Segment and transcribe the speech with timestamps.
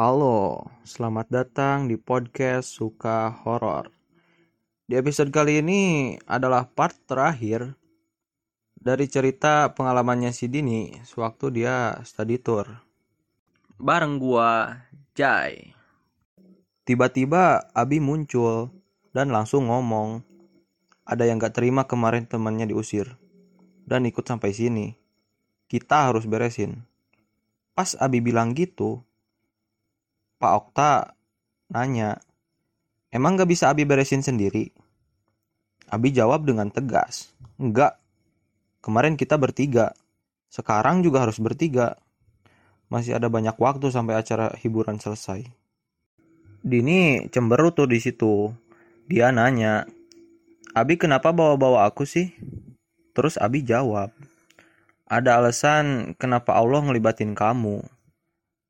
[0.00, 3.92] Halo, selamat datang di podcast Suka Horor.
[4.88, 7.76] Di episode kali ini adalah part terakhir
[8.80, 12.80] dari cerita pengalamannya si Dini sewaktu dia study tour.
[13.76, 14.72] Bareng gua,
[15.12, 15.76] Jai.
[16.88, 18.72] Tiba-tiba Abi muncul
[19.12, 20.24] dan langsung ngomong.
[21.04, 23.20] Ada yang gak terima kemarin temannya diusir.
[23.84, 24.96] Dan ikut sampai sini.
[25.68, 26.88] Kita harus beresin.
[27.76, 29.04] Pas Abi bilang gitu,
[30.40, 31.12] Pak Okta
[31.68, 32.16] nanya,
[33.12, 34.72] emang gak bisa Abi beresin sendiri?
[35.92, 37.28] Abi jawab dengan tegas,
[37.60, 38.00] enggak.
[38.80, 39.92] Kemarin kita bertiga,
[40.48, 42.00] sekarang juga harus bertiga.
[42.88, 45.44] Masih ada banyak waktu sampai acara hiburan selesai.
[46.64, 48.48] Dini cemberut tuh di situ.
[49.12, 49.84] Dia nanya,
[50.72, 52.32] Abi kenapa bawa-bawa aku sih?
[53.12, 54.08] Terus Abi jawab,
[55.04, 57.84] ada alasan kenapa Allah ngelibatin kamu.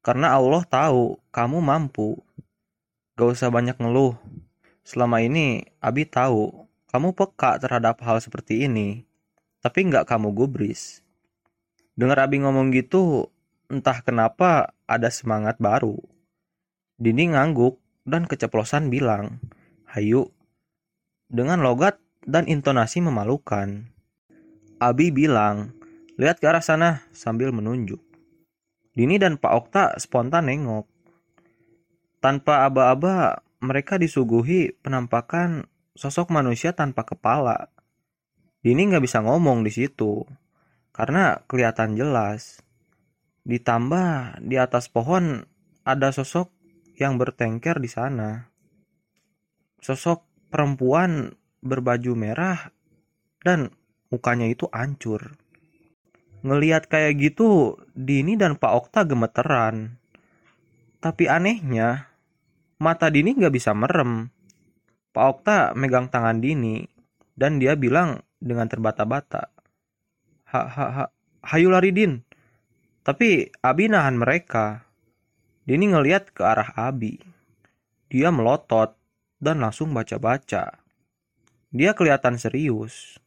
[0.00, 2.16] Karena Allah tahu kamu mampu.
[3.20, 4.16] Gak usah banyak ngeluh.
[4.80, 9.06] Selama ini Abi tahu kamu peka terhadap hal seperti ini.
[9.60, 11.04] Tapi nggak kamu gubris.
[11.94, 13.28] Dengar Abi ngomong gitu,
[13.68, 16.00] entah kenapa ada semangat baru.
[16.96, 17.76] Dini ngangguk
[18.08, 19.38] dan keceplosan bilang,
[19.84, 20.32] Hayu.
[21.30, 23.86] Dengan logat dan intonasi memalukan.
[24.82, 25.76] Abi bilang,
[26.16, 28.09] lihat ke arah sana sambil menunjuk.
[29.00, 30.84] Dini dan Pak Okta spontan nengok.
[32.20, 35.64] Tanpa aba-aba, mereka disuguhi penampakan
[35.96, 37.72] sosok manusia tanpa kepala.
[38.60, 40.20] Dini nggak bisa ngomong di situ,
[40.92, 42.60] karena kelihatan jelas.
[43.48, 45.48] Ditambah di atas pohon
[45.80, 46.52] ada sosok
[47.00, 48.52] yang bertengker di sana.
[49.80, 52.68] Sosok perempuan berbaju merah
[53.40, 53.72] dan
[54.12, 55.40] mukanya itu hancur.
[56.40, 60.00] Ngeliat kayak gitu, Dini dan Pak Okta gemeteran.
[61.00, 62.08] Tapi anehnya,
[62.80, 64.32] mata Dini nggak bisa merem.
[65.12, 66.84] Pak Okta megang tangan Dini,
[67.36, 69.52] dan dia bilang dengan terbata-bata.
[70.48, 71.04] Ha, ha, ha,
[71.52, 72.24] hayu lari Din.
[73.04, 74.88] Tapi Abi nahan mereka.
[75.68, 77.20] Dini ngeliat ke arah Abi.
[78.08, 78.96] Dia melotot
[79.40, 80.80] dan langsung baca-baca.
[81.70, 83.20] Dia kelihatan serius.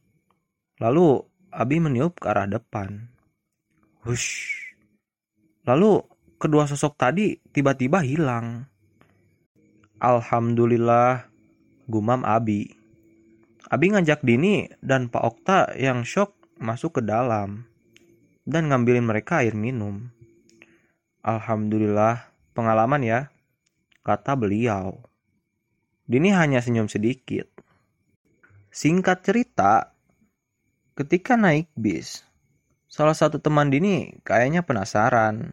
[0.82, 1.24] Lalu
[1.54, 3.06] Abi meniup ke arah depan.
[4.02, 4.58] Hush.
[5.62, 6.02] Lalu
[6.34, 8.66] kedua sosok tadi tiba-tiba hilang.
[10.02, 11.30] Alhamdulillah,
[11.86, 12.74] gumam Abi.
[13.70, 17.70] Abi ngajak Dini dan Pak Okta yang shock masuk ke dalam
[18.42, 20.10] dan ngambilin mereka air minum.
[21.22, 23.20] Alhamdulillah, pengalaman ya,
[24.02, 25.06] kata beliau.
[26.10, 27.46] Dini hanya senyum sedikit.
[28.74, 29.93] Singkat cerita,
[30.94, 32.22] Ketika naik bis,
[32.86, 35.50] salah satu teman Dini kayaknya penasaran.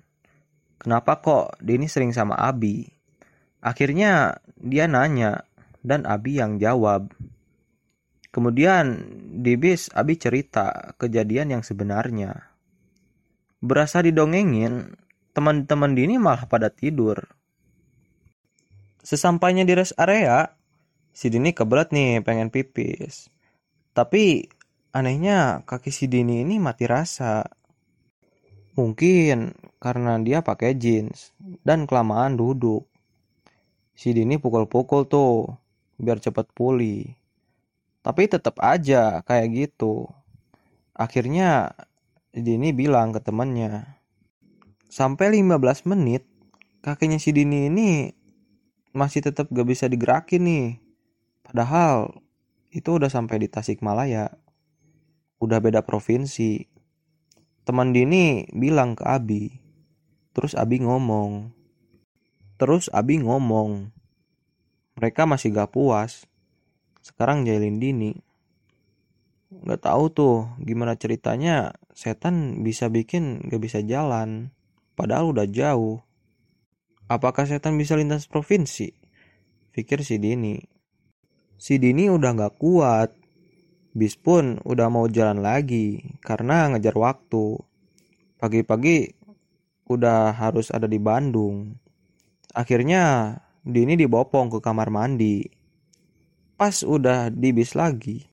[0.78, 2.86] Kenapa kok Dini sering sama Abi?
[3.58, 5.42] Akhirnya dia nanya
[5.82, 7.10] dan Abi yang jawab.
[8.30, 9.02] Kemudian
[9.42, 12.38] di bis Abi cerita kejadian yang sebenarnya.
[13.66, 14.94] Berasa didongengin,
[15.34, 17.18] teman-teman Dini malah pada tidur.
[19.02, 20.54] Sesampainya di rest area,
[21.10, 23.34] si Dini kebelet nih pengen pipis.
[23.98, 24.46] Tapi
[24.92, 27.48] Anehnya kaki si Dini ini mati rasa.
[28.76, 31.32] Mungkin karena dia pakai jeans
[31.64, 32.84] dan kelamaan duduk.
[33.96, 35.56] Si Dini pukul-pukul tuh
[35.96, 37.08] biar cepet pulih.
[38.04, 40.12] Tapi tetap aja kayak gitu.
[40.92, 41.72] Akhirnya
[42.36, 43.96] Dini bilang ke temannya.
[44.92, 46.28] Sampai 15 menit
[46.84, 48.12] kakinya si Dini ini
[48.92, 50.68] masih tetap gak bisa digerakin nih.
[51.48, 52.12] Padahal
[52.76, 54.36] itu udah sampai di Tasikmalaya
[55.42, 56.70] udah beda provinsi.
[57.66, 59.50] Teman Dini bilang ke Abi.
[60.38, 61.50] Terus Abi ngomong.
[62.62, 63.90] Terus Abi ngomong.
[65.02, 66.30] Mereka masih gak puas.
[67.02, 68.14] Sekarang jailin Dini.
[69.66, 74.54] Gak tahu tuh gimana ceritanya setan bisa bikin gak bisa jalan.
[74.94, 76.06] Padahal udah jauh.
[77.10, 78.94] Apakah setan bisa lintas provinsi?
[79.74, 80.62] Pikir si Dini.
[81.58, 83.21] Si Dini udah gak kuat
[83.92, 87.60] Bis pun udah mau jalan lagi karena ngejar waktu.
[88.40, 89.12] Pagi-pagi
[89.92, 91.76] udah harus ada di Bandung.
[92.56, 95.46] Akhirnya Dini dibopong ke kamar mandi.
[96.58, 98.26] Pas udah di bis lagi,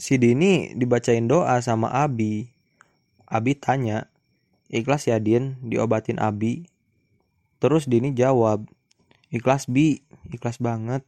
[0.00, 2.48] si Dini dibacain doa sama Abi.
[3.28, 4.08] Abi tanya,
[4.72, 6.64] ikhlas ya Din diobatin Abi?
[7.60, 8.64] Terus Dini jawab,
[9.28, 10.00] ikhlas Bi,
[10.32, 11.04] ikhlas banget.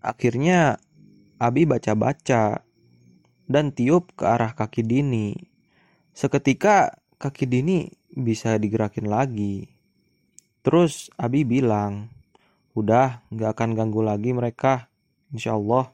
[0.00, 0.80] Akhirnya
[1.40, 2.60] Abi baca-baca
[3.48, 5.32] dan tiup ke arah kaki Dini.
[6.12, 9.72] Seketika kaki Dini bisa digerakin lagi.
[10.60, 12.12] Terus Abi bilang,
[12.76, 14.92] udah gak akan ganggu lagi mereka,
[15.32, 15.88] insya Allah.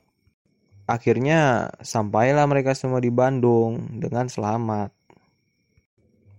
[0.90, 4.90] Akhirnya sampailah mereka semua di Bandung dengan selamat.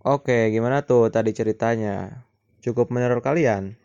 [0.03, 2.27] Oke, gimana tuh tadi ceritanya?
[2.59, 3.79] Cukup menurut kalian?